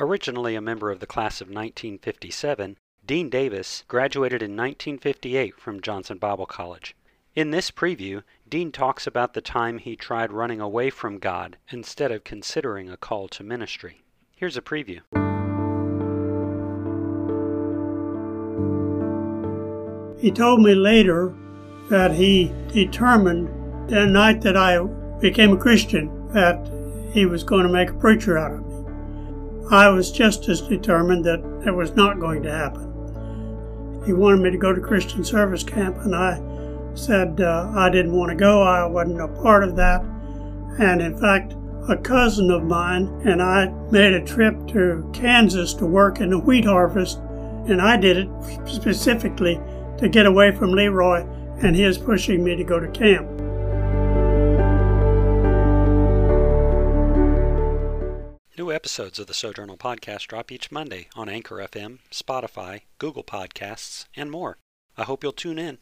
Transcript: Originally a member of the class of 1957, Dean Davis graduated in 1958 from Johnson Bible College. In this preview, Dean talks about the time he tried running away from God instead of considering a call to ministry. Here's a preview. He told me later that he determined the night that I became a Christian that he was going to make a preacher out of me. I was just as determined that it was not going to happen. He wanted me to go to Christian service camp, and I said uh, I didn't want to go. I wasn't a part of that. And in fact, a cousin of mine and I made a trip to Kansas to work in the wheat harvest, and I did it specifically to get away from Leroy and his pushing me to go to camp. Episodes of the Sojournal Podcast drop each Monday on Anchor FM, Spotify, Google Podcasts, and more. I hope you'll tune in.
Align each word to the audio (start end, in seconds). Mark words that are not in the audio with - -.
Originally 0.00 0.54
a 0.54 0.60
member 0.60 0.92
of 0.92 1.00
the 1.00 1.08
class 1.08 1.40
of 1.40 1.48
1957, 1.48 2.76
Dean 3.04 3.28
Davis 3.28 3.82
graduated 3.88 4.42
in 4.42 4.52
1958 4.52 5.58
from 5.58 5.80
Johnson 5.80 6.18
Bible 6.18 6.46
College. 6.46 6.94
In 7.34 7.50
this 7.50 7.72
preview, 7.72 8.22
Dean 8.48 8.70
talks 8.70 9.08
about 9.08 9.34
the 9.34 9.40
time 9.40 9.78
he 9.78 9.96
tried 9.96 10.30
running 10.30 10.60
away 10.60 10.90
from 10.90 11.18
God 11.18 11.56
instead 11.72 12.12
of 12.12 12.22
considering 12.22 12.88
a 12.88 12.96
call 12.96 13.26
to 13.28 13.42
ministry. 13.42 14.02
Here's 14.36 14.56
a 14.56 14.62
preview. 14.62 15.00
He 20.20 20.30
told 20.30 20.62
me 20.62 20.76
later 20.76 21.34
that 21.90 22.12
he 22.12 22.52
determined 22.72 23.90
the 23.90 24.06
night 24.06 24.42
that 24.42 24.56
I 24.56 24.80
became 25.20 25.54
a 25.54 25.56
Christian 25.56 26.32
that 26.34 26.70
he 27.12 27.26
was 27.26 27.42
going 27.42 27.66
to 27.66 27.72
make 27.72 27.90
a 27.90 27.94
preacher 27.94 28.38
out 28.38 28.52
of 28.52 28.60
me. 28.60 28.67
I 29.70 29.88
was 29.90 30.10
just 30.10 30.48
as 30.48 30.62
determined 30.62 31.24
that 31.26 31.40
it 31.66 31.72
was 31.72 31.94
not 31.94 32.20
going 32.20 32.42
to 32.44 32.50
happen. 32.50 32.88
He 34.06 34.14
wanted 34.14 34.40
me 34.40 34.50
to 34.50 34.56
go 34.56 34.72
to 34.72 34.80
Christian 34.80 35.22
service 35.22 35.62
camp, 35.62 35.98
and 35.98 36.14
I 36.14 36.40
said 36.94 37.40
uh, 37.40 37.70
I 37.76 37.90
didn't 37.90 38.16
want 38.16 38.30
to 38.30 38.36
go. 38.36 38.62
I 38.62 38.86
wasn't 38.86 39.20
a 39.20 39.28
part 39.28 39.64
of 39.64 39.76
that. 39.76 40.02
And 40.78 41.02
in 41.02 41.18
fact, 41.18 41.54
a 41.88 41.96
cousin 41.96 42.50
of 42.50 42.64
mine 42.64 43.06
and 43.24 43.42
I 43.42 43.68
made 43.90 44.12
a 44.12 44.24
trip 44.24 44.54
to 44.68 45.08
Kansas 45.12 45.74
to 45.74 45.86
work 45.86 46.20
in 46.20 46.30
the 46.30 46.38
wheat 46.38 46.64
harvest, 46.64 47.18
and 47.66 47.82
I 47.82 47.96
did 47.96 48.16
it 48.16 48.28
specifically 48.66 49.60
to 49.98 50.08
get 50.08 50.26
away 50.26 50.52
from 50.52 50.72
Leroy 50.72 51.26
and 51.62 51.74
his 51.74 51.98
pushing 51.98 52.44
me 52.44 52.56
to 52.56 52.64
go 52.64 52.78
to 52.78 52.88
camp. 52.88 53.28
Episodes 58.72 59.18
of 59.18 59.26
the 59.26 59.34
Sojournal 59.34 59.76
Podcast 59.76 60.28
drop 60.28 60.50
each 60.50 60.72
Monday 60.72 61.08
on 61.14 61.28
Anchor 61.28 61.56
FM, 61.56 61.98
Spotify, 62.10 62.82
Google 62.96 63.22
Podcasts, 63.22 64.06
and 64.16 64.30
more. 64.30 64.56
I 64.96 65.04
hope 65.04 65.22
you'll 65.22 65.32
tune 65.32 65.58
in. 65.58 65.76